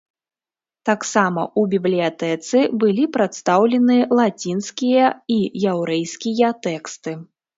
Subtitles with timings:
[0.89, 5.39] Таксама ў бібліятэцы былі прадстаўлены лацінскія і
[5.73, 7.11] яўрэйскія тэксты.